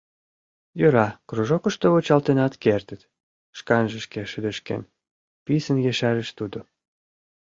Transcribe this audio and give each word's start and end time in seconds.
—Йӧра, 0.79 1.07
кружокышто 1.27 1.85
вучалтенат 1.93 2.53
кертыт,— 2.63 3.01
шканже 3.57 3.97
шке 4.05 4.21
шыдешкен, 4.31 4.81
писын 5.45 5.77
ешарыш 5.91 6.29
тудо. 6.37 6.59